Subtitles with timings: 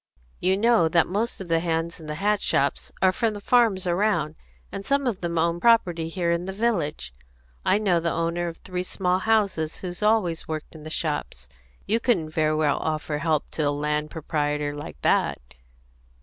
[0.39, 3.85] "You know that most of the hands in the hat shops are from the farms
[3.85, 4.33] around;
[4.71, 7.13] and some of them own property here in the village.
[7.63, 11.47] I know the owner of three small houses who's always worked in the shops.
[11.85, 15.37] You couldn't very well offer help to a landed proprietor like that?"